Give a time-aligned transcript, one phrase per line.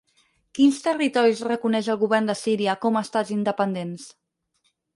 [0.59, 4.09] Quins territoris reconeix el govern de Síria com a estats independents?